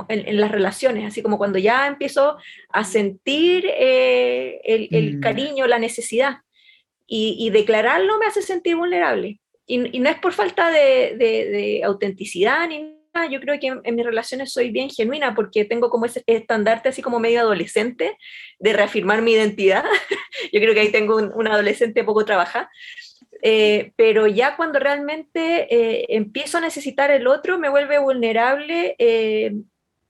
[0.09, 2.37] en, las relaciones, así como cuando ya empiezo
[2.69, 5.19] a sentir eh, el, el, mm.
[5.21, 6.37] cariño, la necesidad
[7.07, 9.39] y, declararlo me hace sentir vulnerable.
[9.65, 14.51] Y, no es por falta de, autenticidad ni nada, yo creo que en, mis relaciones
[14.51, 18.17] soy bien genuina porque tengo como ese estandarte así como medio adolescente
[18.59, 19.83] de reafirmar mi identidad.
[20.53, 22.67] yo creo que ahí tengo un, adolescente poco trabajado.
[23.41, 29.53] Eh, pero ya cuando realmente eh, empiezo a necesitar el otro, me vuelve vulnerable eh,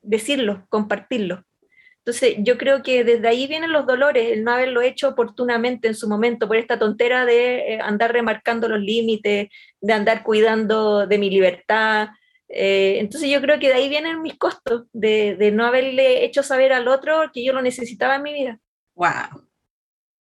[0.01, 1.44] decirlo, compartirlo.
[2.05, 5.95] Entonces, yo creo que desde ahí vienen los dolores, el no haberlo hecho oportunamente en
[5.95, 9.49] su momento, por esta tontera de eh, andar remarcando los límites,
[9.81, 12.09] de andar cuidando de mi libertad.
[12.47, 16.73] Eh, entonces, yo creo que de ahí vienen mis costos, de, no haberle hecho saber
[16.73, 18.59] al otro que yo lo necesitaba en mi vida.
[18.93, 19.43] ¡Wow!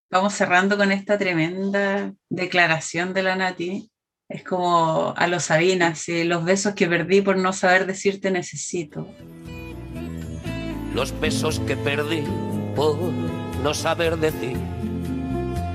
[0.09, 3.91] Vamos cerrando con esta tremenda declaración de la Nati.
[4.27, 9.07] Es como a los Sabinas, los besos que perdí por no saber decirte necesito
[10.95, 12.23] los besos que perdí
[12.73, 12.97] por
[13.61, 14.57] no saber decir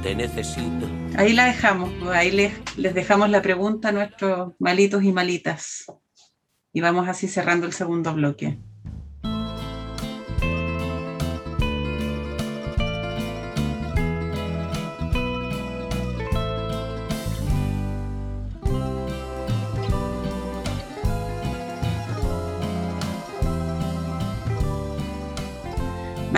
[0.02, 0.88] te necesito.
[1.14, 5.84] Ahí la dejamos, ahí les, les dejamos la pregunta a nuestros malitos y malitas.
[6.72, 8.58] Y vamos así cerrando el segundo bloque.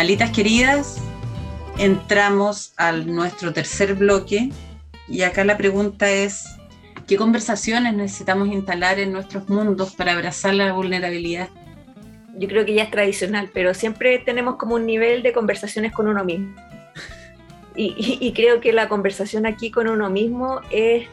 [0.03, 1.01] Malitas queridas,
[1.79, 4.51] entramos al nuestro tercer bloque
[5.07, 6.45] y acá la pregunta es,
[7.07, 11.51] ¿qué conversaciones necesitamos instalar en nuestros mundos para abrazar la vulnerabilidad?
[12.37, 16.09] Yo creo que ya es tradicional, pero siempre tenemos como un nivel de conversaciones con
[16.09, 16.53] uno mismo.
[17.77, 21.07] Y, y creo que la conversación aquí con uno mismo es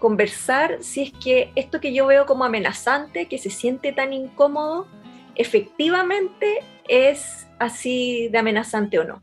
[0.00, 4.88] conversar si es que esto que yo veo como amenazante, que se siente tan incómodo,
[5.36, 9.22] efectivamente es así de amenazante o no.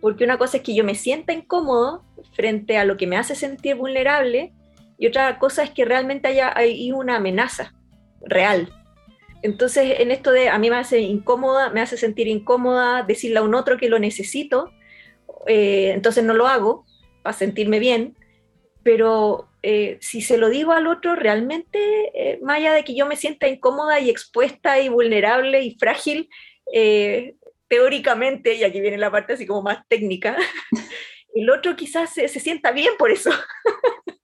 [0.00, 3.34] Porque una cosa es que yo me sienta incómodo frente a lo que me hace
[3.34, 4.54] sentir vulnerable
[4.96, 7.74] y otra cosa es que realmente haya hay una amenaza
[8.22, 8.72] real.
[9.42, 13.42] Entonces, en esto de a mí me hace incómoda, me hace sentir incómoda decirle a
[13.42, 14.70] un otro que lo necesito,
[15.46, 16.84] eh, entonces no lo hago
[17.22, 18.16] para sentirme bien,
[18.82, 21.78] pero eh, si se lo digo al otro, realmente,
[22.14, 26.28] eh, más allá de que yo me sienta incómoda y expuesta y vulnerable y frágil,
[27.70, 30.36] teóricamente, y aquí viene la parte así como más técnica,
[31.34, 33.30] el otro quizás se, sienta bien por eso.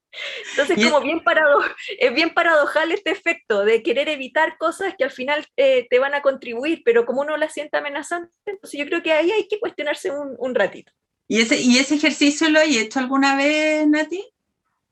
[0.50, 1.60] Entonces, como bien parado,
[1.98, 6.14] es bien paradojal este efecto de querer evitar cosas que al final eh, te van
[6.14, 9.60] a contribuir, pero como uno la siente amenazante, entonces yo creo que ahí hay que
[9.60, 10.90] cuestionarse un, un ratito.
[11.28, 14.24] ¿Y ese, ¿Y ese ejercicio lo has hecho alguna vez, Nati?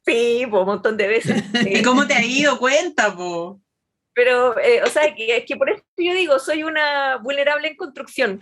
[0.04, 1.42] Sí, un montón de veces.
[1.66, 2.58] ¿Y cómo te ha ido?
[2.58, 3.63] Cuenta, po.
[4.14, 8.40] Pero, eh, o sea, que, que por eso yo digo, soy una vulnerable en construcción.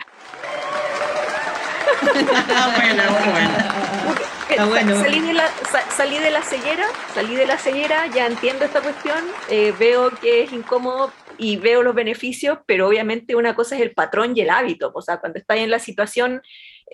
[2.55, 4.69] ah, bueno, bueno.
[4.69, 5.01] bueno.
[5.01, 5.49] Salí, de la,
[5.91, 10.43] salí de la ceguera, salí de la ceguera, ya entiendo esta cuestión, eh, veo que
[10.43, 14.51] es incómodo y veo los beneficios, pero obviamente una cosa es el patrón y el
[14.51, 14.93] hábito.
[14.95, 16.43] O sea, cuando estás en la situación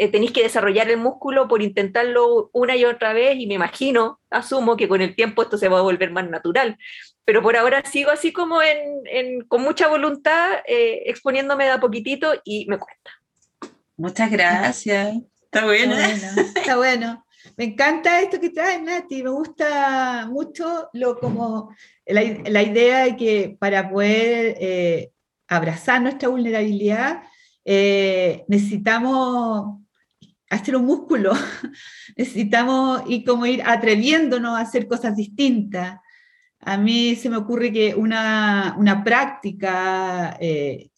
[0.01, 4.21] eh, tenéis que desarrollar el músculo por intentarlo una y otra vez y me imagino,
[4.31, 6.79] asumo que con el tiempo esto se va a volver más natural.
[7.29, 12.33] Pero por ahora sigo así como en, con mucha voluntad, eh, exponiéndome de a poquitito
[12.43, 13.11] y me cuesta.
[13.99, 15.14] Muchas gracias.
[15.43, 15.95] Está bueno.
[15.95, 17.27] Está bueno.
[17.59, 19.23] Me encanta esto que traes, Nati.
[19.23, 25.11] Me gusta mucho lo como la, idea de que para poder eh,
[25.49, 27.25] abrazar nuestra vulnerabilidad
[27.62, 29.81] necesitamos
[30.49, 31.35] hacer un músculo,
[32.17, 35.99] necesitamos ir como ir atreviéndonos a hacer cosas distintas.
[36.61, 40.90] A mí se me ocurre que una, práctica eh,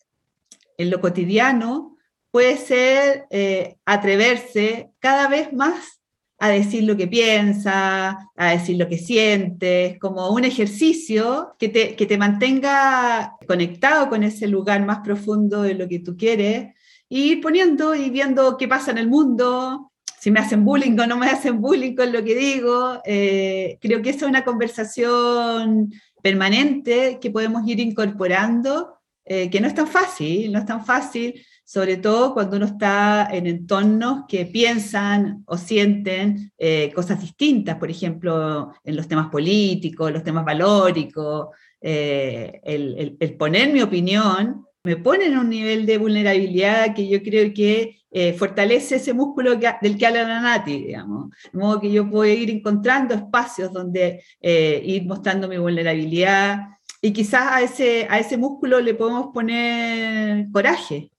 [0.77, 1.97] en lo cotidiano
[2.31, 6.01] puede ser eh, atreverse cada vez más
[6.39, 11.95] a decir lo que piensa, a decir lo que sientes, como un ejercicio que te,
[11.95, 16.75] que te mantenga conectado con ese lugar más profundo de lo que tú quieres
[17.11, 19.90] y ir poniendo y viendo qué pasa en el mundo,
[20.21, 23.01] si me hacen bullying o no me hacen bullying con lo que digo.
[23.07, 25.91] Eh, creo que esa es una conversación
[26.23, 31.43] permanente que podemos ir incorporando, eh, que no es tan fácil, no es tan fácil,
[31.65, 37.91] sobre todo cuando uno está en entornos que piensan o sienten eh, cosas distintas, por
[37.91, 41.49] ejemplo, en los temas políticos, los temas valóricos,
[41.81, 47.53] el, el poner mi opinión me pone en un nivel de vulnerabilidad que yo creo
[47.53, 51.31] que eh, fortalece ese músculo del que habla la Nati, digamos.
[51.53, 56.69] De modo que yo puedo ir encontrando espacios donde eh, ir mostrando mi vulnerabilidad
[57.03, 61.11] y quizás a ese, a ese músculo le podemos poner coraje,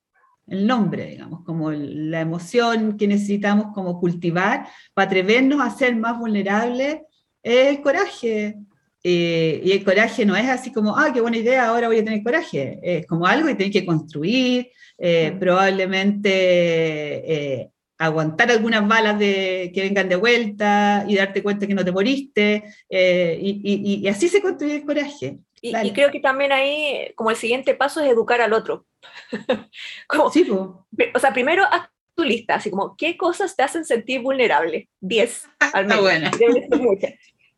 [0.48, 6.20] el nombre, digamos, como la emoción que necesitamos como cultivar para atrevernos a ser más
[6.20, 7.00] vulnerables,
[7.42, 8.58] el coraje,
[9.04, 12.04] eh, y el coraje no es así como, ah, qué buena idea, ahora voy a
[12.04, 12.80] tener coraje.
[12.84, 19.82] Es como algo que tienes que construir, eh, probablemente eh, aguantar algunas balas de, que
[19.82, 22.64] vengan de vuelta y darte cuenta que no te moriste.
[22.90, 25.40] Y, y, así se construye el coraje.
[25.62, 28.86] Y, creo que también ahí, como el siguiente paso es educar al otro.
[30.34, 34.90] sí, O sea, primero haz tu lista, así como, ¿qué cosas te hacen sentir vulnerable?
[35.00, 36.02] 10 al menos.
[36.02, 36.32] Bueno.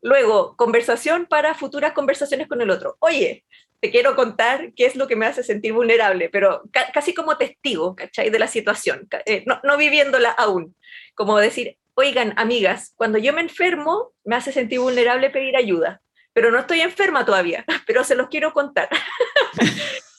[0.04, 2.98] Luego, conversación para futuras conversaciones con el otro.
[2.98, 3.42] Oye,
[3.80, 6.62] te quiero contar qué es lo que me hace sentir vulnerable, pero
[6.92, 8.28] casi como testigo, ¿cachai?
[8.28, 10.76] De la situación, eh, no, no viviéndola aún.
[11.14, 16.02] Como decir, oigan, amigas, cuando yo me enfermo, me hace sentir vulnerable pedir ayuda,
[16.34, 18.90] pero no estoy enferma todavía, pero se los quiero contar.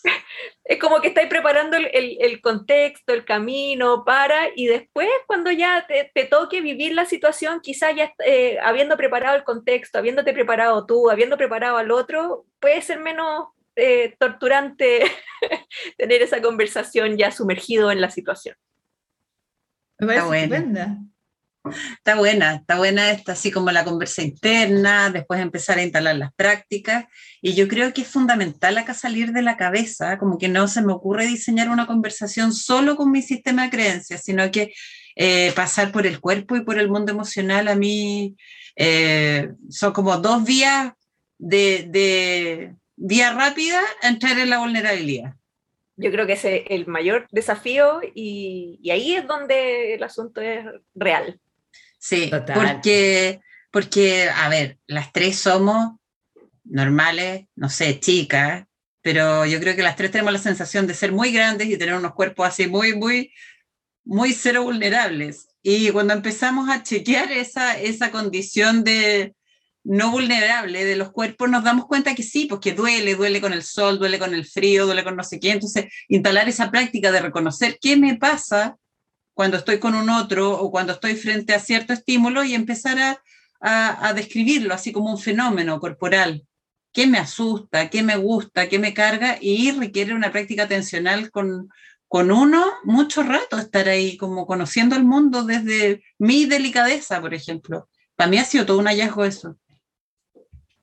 [0.63, 5.85] es como que estáis preparando el, el, contexto, el camino para, y después cuando ya
[5.87, 10.85] te, te toque vivir la situación, quizás ya eh, habiendo preparado el contexto, habiéndote preparado
[10.85, 15.03] tú, habiendo preparado al otro, puede ser menos eh, torturante
[15.97, 18.55] tener esa conversación ya sumergido en la situación.
[19.99, 20.47] Me parece
[21.71, 26.33] Está buena, está buena esta, así como la conversa interna, después empezar a instalar las
[26.33, 27.05] prácticas.
[27.41, 30.81] Y yo creo que es fundamental acá salir de la cabeza, como que no se
[30.81, 34.73] me ocurre diseñar una conversación solo con mi sistema de creencias, sino que
[35.15, 38.35] eh, pasar por el cuerpo y por el mundo emocional a mí
[38.75, 40.91] eh, son como dos vías
[41.37, 45.33] de, vía rápida a entrar en la vulnerabilidad.
[45.97, 50.65] Yo creo que ese es el mayor desafío y ahí es donde el asunto es
[50.93, 51.39] real.
[52.07, 53.39] Sí, porque,
[53.71, 55.93] porque, a ver, las tres somos
[56.63, 58.65] normales, no sé, chicas,
[59.01, 61.95] pero yo creo que las tres tenemos la sensación de ser muy grandes y tener
[61.95, 63.33] unos cuerpos así muy, muy,
[64.03, 65.47] muy cero vulnerables.
[65.63, 69.33] Y cuando empezamos a chequear esa, esa condición de
[69.83, 73.63] no vulnerable de los cuerpos, nos damos cuenta que sí, porque duele, duele con el
[73.63, 75.53] sol, duele con el frío, duele con no sé qué.
[75.53, 78.77] Entonces, instalar esa práctica de reconocer qué me pasa
[79.35, 84.07] cuando estoy con un otro o cuando estoy frente a cierto estímulo y empezar a,
[84.07, 86.47] a, describirlo así como un fenómeno corporal.
[86.93, 87.89] ¿Qué me asusta?
[87.89, 88.69] ¿Qué me gusta?
[88.69, 89.37] ¿Qué me carga?
[89.41, 91.69] Y requiere una práctica atencional con,
[92.07, 97.89] con uno mucho rato, estar ahí como conociendo el mundo desde mi delicadeza, por ejemplo.
[98.15, 99.57] Para mí ha sido todo un hallazgo eso.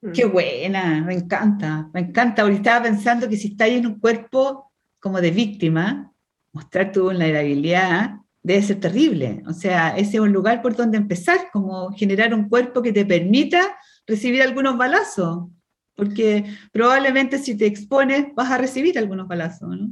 [0.02, 0.12] Mm.
[0.12, 2.42] Qué buena, me encanta, me encanta.
[2.42, 6.12] Ahorita estaba pensando que si estás en un cuerpo como de víctima,
[6.52, 9.42] mostrar tu vulnerabilidad debe ser terrible.
[9.46, 13.06] O sea, ese es un lugar por donde empezar, como generar un cuerpo que te
[13.06, 13.76] permita
[14.06, 15.48] recibir algunos balazos,
[15.94, 19.90] porque probablemente si te expones vas a recibir algunos balazos, ¿no?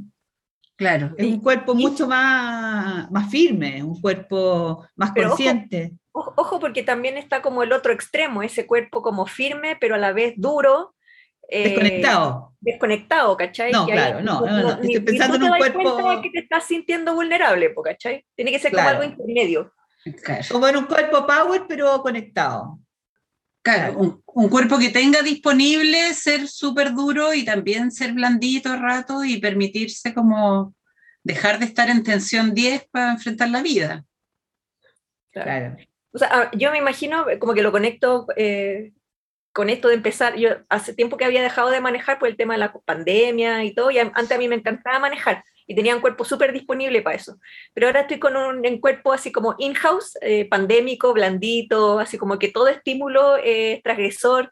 [0.75, 1.13] Claro.
[1.15, 5.93] Es un cuerpo mucho más, más firme, un cuerpo más consciente.
[6.11, 10.11] Ojo, porque también está como el otro extremo, ese cuerpo como firme, pero a la
[10.11, 10.95] vez duro.
[11.51, 12.55] Eh, desconectado.
[12.61, 13.71] Desconectado, ¿cachai?
[13.71, 16.21] No, claro, no, no, no, Estoy pensando en un cuerpo.
[16.21, 18.25] que te estás sintiendo vulnerable, ¿cachai?
[18.35, 19.73] Tiene que ser como algo intermedio.
[20.49, 22.79] Como en un cuerpo power, pero conectado.
[23.63, 29.23] Claro, un, un, cuerpo que tenga disponible ser súper duro y también ser blandito rato
[29.23, 30.73] y permitirse como
[31.23, 34.03] dejar de estar en tensión 10 para enfrentar la vida.
[35.31, 35.77] Claro.
[36.13, 38.93] O sea, ah, yo me imagino como que lo conecto eh,
[39.53, 40.35] con esto de empezar.
[40.37, 43.73] Yo hace tiempo que había dejado de manejar por el tema de la pandemia y
[43.73, 47.15] todo, y antes a mí me encantaba manejar y tenía un cuerpo súper disponible para
[47.15, 47.37] eso.
[47.73, 52.49] Pero ahora estoy con un, cuerpo así como in-house, eh, pandémico, blandito, así como que
[52.49, 54.51] todo estímulo es transgresor.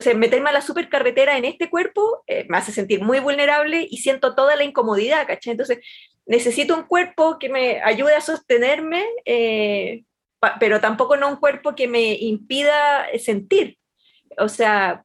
[0.00, 3.86] O sea, meterme a la supercarretera en este cuerpo eh, me hace sentir muy vulnerable
[3.88, 5.52] y siento toda la incomodidad, ¿cachai?
[5.52, 5.78] Entonces,
[6.26, 10.04] necesito un cuerpo que me ayude a sostenerme, eh,
[10.58, 13.78] pero tampoco no un cuerpo que me impida sentir.
[14.40, 15.04] O sea,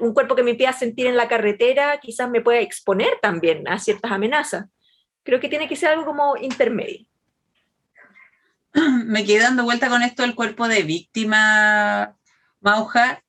[0.00, 3.78] un cuerpo que me impida sentir en la carretera quizás me pueda exponer también a
[3.78, 4.66] ciertas amenazas
[5.28, 7.06] creo que tiene que ser algo como intermedio.
[9.04, 12.16] Me quedé dando vuelta con esto del cuerpo de víctima,
[12.60, 13.22] Mauja,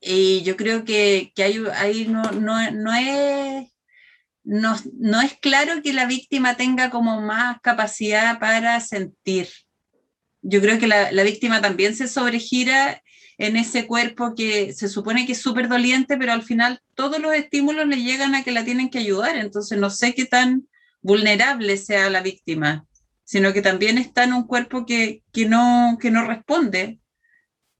[0.00, 3.70] y yo creo que, que ahí, no, no, no, es,
[4.44, 9.50] no, no es claro que la víctima tenga como más capacidad para sentir.
[10.40, 13.02] Yo creo que la, la víctima también se sobregira
[13.38, 17.34] en ese cuerpo que se supone que es súper doliente, pero al final todos los
[17.34, 19.36] estímulos le llegan a que la tienen que ayudar.
[19.36, 20.66] Entonces no sé qué tan
[21.02, 22.86] vulnerable sea la víctima,
[23.24, 27.00] sino que también está en un cuerpo que, no, que no responde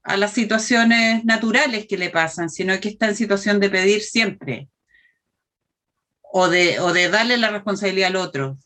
[0.02, 4.68] a las situaciones naturales que le pasan, sino que está en situación de pedir siempre
[6.22, 8.58] o de, o de darle la responsabilidad al otro.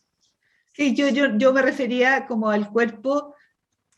[0.75, 3.35] Sí, yo, yo, yo me refería como al cuerpo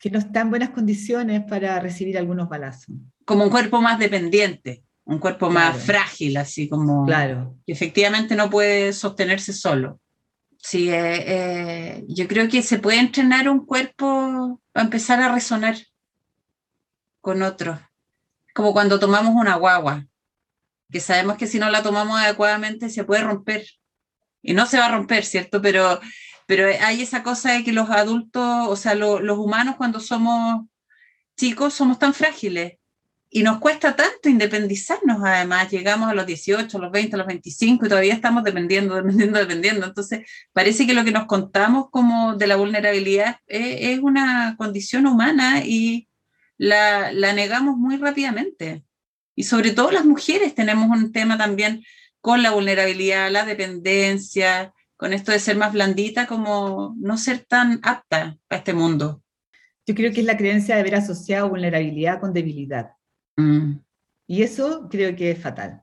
[0.03, 2.93] que no está en buenas condiciones para recibir algunos balazos.
[3.23, 7.55] Como un cuerpo más dependiente, un cuerpo más frágil, así como claro.
[7.65, 10.01] que efectivamente no puede sostenerse solo.
[10.57, 15.77] Sí, eh, eh, yo creo que se puede entrenar un cuerpo a empezar a resonar
[17.21, 17.79] con otro.
[18.53, 20.05] Como cuando tomamos una guagua,
[20.91, 23.65] que sabemos que si no la tomamos adecuadamente se puede romper.
[24.41, 25.61] Y no se va a romper, ¿cierto?
[25.61, 26.01] Pero,
[26.47, 30.65] pero hay esa cosa de que los adultos, o sea, los humanos cuando somos
[31.35, 32.77] chicos somos tan frágiles
[33.35, 37.25] y nos cuesta tanto independizarnos, además, llegamos a los 18, a los 20, a los
[37.25, 39.87] 25 y todavía estamos dependiendo, dependiendo, dependiendo.
[39.87, 45.63] Entonces, parece que lo que nos contamos como de la vulnerabilidad es, una condición humana
[45.65, 46.07] y
[46.59, 48.83] la, la, negamos muy rápidamente.
[49.35, 51.83] Y sobre todo las mujeres tenemos un tema también
[52.21, 54.73] con la vulnerabilidad, la dependencia,
[55.03, 59.21] con esto de ser más blandita, como no ser tan apta a este mundo.
[59.85, 62.91] Yo creo que es la creencia de haber asociado vulnerabilidad con debilidad.
[63.35, 63.79] Mm.
[64.27, 65.81] Y eso creo que es fatal.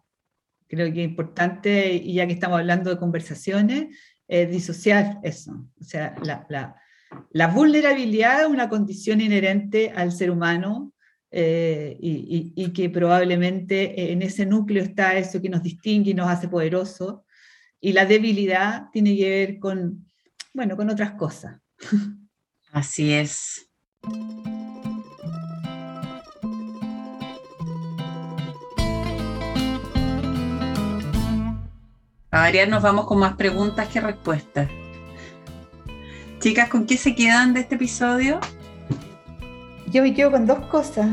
[0.66, 3.94] Creo que es importante, y ya que estamos hablando de conversaciones,
[4.26, 5.68] disociar eso.
[5.78, 6.76] O sea, la, la,
[7.32, 10.94] la, vulnerabilidad es una condición inherente al ser humano
[11.30, 16.30] eh, y, y, que probablemente en ese núcleo está eso que nos distingue y nos
[16.30, 17.16] hace poderosos.
[17.80, 20.06] Y la debilidad tiene que ver con,
[20.52, 21.60] bueno, con otras cosas.
[22.72, 23.70] Así es.
[32.32, 34.68] A variar nos vamos con más preguntas que respuestas.
[36.38, 38.40] Chicas, ¿con qué se quedan de este episodio?
[39.88, 41.08] Yo me quedo con dos cosas.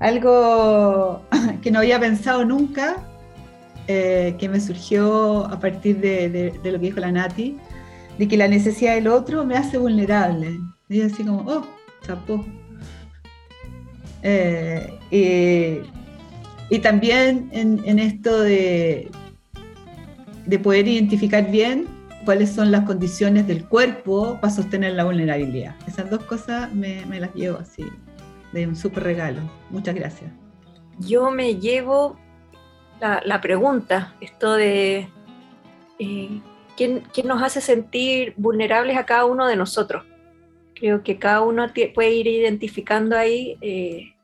[0.00, 1.22] Algo
[1.62, 2.96] que no había pensado nunca,
[3.88, 7.56] eh, que me surgió a partir de, lo que dijo la Nati,
[8.18, 10.58] de que la necesidad del otro me hace vulnerable.
[10.88, 11.66] Y así como, oh,
[12.02, 12.44] chapó.
[14.22, 15.82] Eh,
[16.70, 19.08] y, también en esto de,
[20.46, 21.86] de poder identificar bien
[22.24, 25.74] cuáles son las condiciones del cuerpo para sostener la vulnerabilidad.
[25.86, 27.84] Esas dos cosas me, las llevo así,
[28.52, 29.40] de un súper regalo.
[29.70, 30.30] Muchas gracias.
[30.98, 32.18] Yo me llevo
[33.00, 35.08] la, pregunta, esto de
[35.98, 36.40] eh,
[36.76, 40.04] ¿quién, nos hace sentir vulnerables a cada uno de nosotros.
[40.74, 44.14] Creo que cada uno puede ir identificando ahí eh,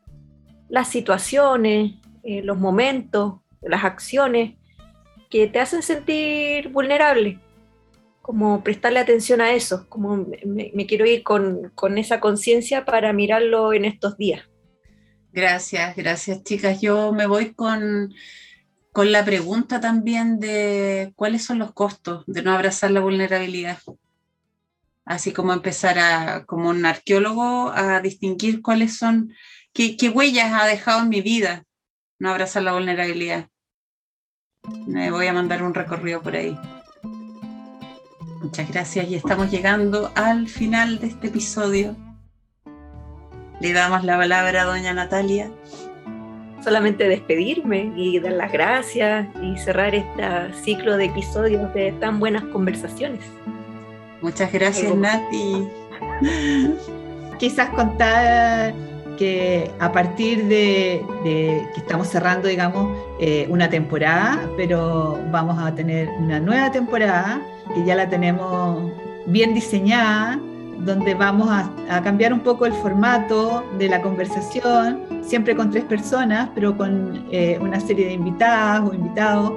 [0.68, 4.54] las situaciones, eh, los momentos, las acciones
[5.30, 7.38] que te hacen sentir vulnerable,
[8.20, 13.72] como prestarle atención a eso, como me, quiero ir con, con esa conciencia para mirarlo
[13.72, 14.42] en estos días.
[15.32, 16.82] Gracias, gracias chicas.
[16.82, 18.12] Yo me voy con,
[18.92, 23.78] con la pregunta también de cuáles son los costos de no abrazar la vulnerabilidad.
[25.04, 29.32] Así como empezar a, como un arqueólogo, a distinguir cuáles son,
[29.72, 31.64] qué, huellas ha dejado en mi vida
[32.18, 33.48] no abrazar la vulnerabilidad.
[34.86, 36.56] Me voy a mandar un recorrido por ahí.
[38.42, 41.96] Muchas gracias y estamos llegando al final de este episodio.
[43.60, 45.50] Le damos la palabra a doña Natalia.
[46.62, 50.22] Solamente despedirme y dar las gracias y cerrar este
[50.62, 53.20] ciclo de episodios de tan buenas conversaciones.
[54.20, 55.68] Muchas gracias, Nati.
[57.38, 58.72] Quizás contar
[59.18, 66.08] que a partir de, que estamos cerrando, digamos, eh, una temporada, pero vamos a tener
[66.20, 67.40] una nueva temporada
[67.74, 68.92] que ya la tenemos
[69.26, 70.38] bien diseñada,
[70.84, 76.48] donde vamos a, cambiar un poco el formato de la conversación, siempre con tres personas,
[76.54, 79.52] pero con eh, una serie de invitadas o invitados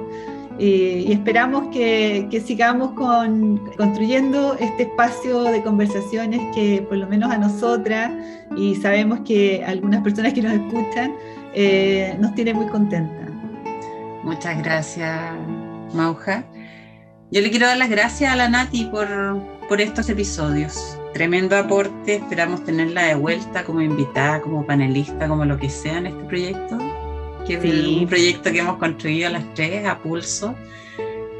[0.58, 7.38] y esperamos que, sigamos con, construyendo este espacio de conversaciones que por lo menos a
[7.38, 8.10] nosotras
[8.56, 11.14] y sabemos que algunas personas que nos escuchan
[11.54, 13.28] eh, nos tiene muy contentas.
[14.22, 15.20] Muchas gracias,
[15.92, 16.44] Mauja.
[17.30, 18.88] Yo le quiero dar las gracias a la Nati
[19.68, 20.98] por estos episodios.
[21.16, 26.06] Tremendo aporte, esperamos tenerla de vuelta como invitada, como panelista, como lo que sea en
[26.08, 26.78] este proyecto
[27.46, 30.54] que es un proyecto que hemos construido las tres a pulso,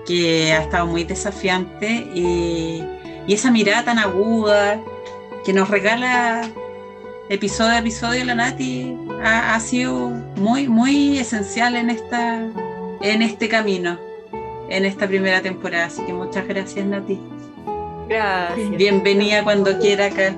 [0.07, 2.83] que ha estado muy desafiante y,
[3.29, 4.81] esa mirada tan aguda
[5.45, 6.49] que nos regala
[7.29, 12.49] episodio a episodio la Nati ha, sido muy, muy esencial en, esta,
[13.03, 13.99] en este camino,
[14.71, 15.87] en esta primera temporada.
[15.87, 17.19] Así que muchas gracias Nati.
[18.09, 18.71] Gracias.
[18.71, 20.37] Bienvenida cuando quiera acá.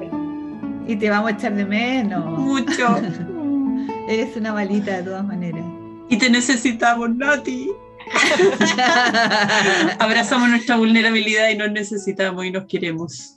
[0.86, 2.24] Y te vamos a echar de menos.
[2.38, 2.96] Mucho.
[4.08, 5.64] Eres una balita de todas maneras.
[6.08, 7.70] Y te necesitamos, Nati.
[9.98, 13.34] Abrazamos nuestra vulnerabilidad y nos necesitamos y nos queremos.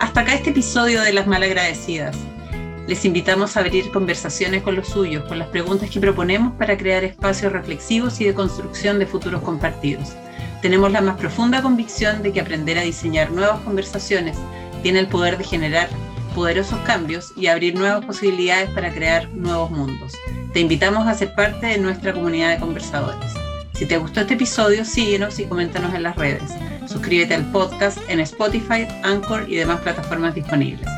[0.00, 2.16] Hasta acá este episodio de Las Malagradecidas.
[2.86, 7.02] Les invitamos a abrir conversaciones con los suyos, con las preguntas que proponemos para crear
[7.02, 10.12] espacios reflexivos y de construcción de futuros compartidos.
[10.60, 14.36] Tenemos la más profunda convicción de que aprender a diseñar nuevas conversaciones
[14.82, 15.88] tiene el poder de generar
[16.34, 20.12] poderosos cambios y abrir nuevas posibilidades para crear nuevos mundos.
[20.52, 23.32] Te invitamos a ser parte de nuestra comunidad de conversadores.
[23.72, 26.50] Si te gustó este episodio, síguenos y coméntanos en las redes.
[26.86, 30.88] Suscríbete al podcast en Spotify, Anchor y demás plataformas disponibles.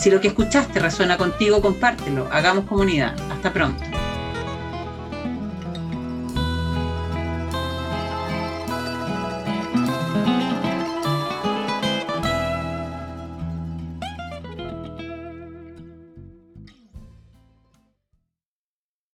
[0.00, 2.26] Si lo que escuchaste resuena contigo, compártelo.
[2.32, 3.14] Hagamos comunidad.
[3.30, 3.99] Hasta pronto.